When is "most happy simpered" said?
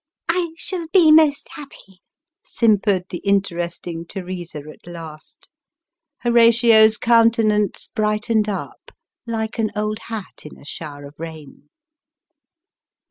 1.11-3.03